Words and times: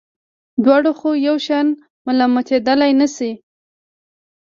دواړه 0.63 0.91
خو 0.99 1.09
یو 1.27 1.35
شان 1.45 1.67
ملامتېدلای 2.05 2.91
نه 3.01 3.07
شي. 3.15 3.31